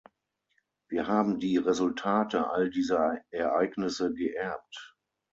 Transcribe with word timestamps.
Wir 0.89 1.05
haben 1.07 1.37
die 1.39 1.57
Resultate 1.57 2.49
all 2.49 2.71
dieser 2.71 3.19
Ereignisse 3.29 4.11
geerbt. 4.11 4.95